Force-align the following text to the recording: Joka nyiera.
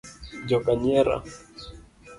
Joka 0.47 0.71
nyiera. 0.79 1.15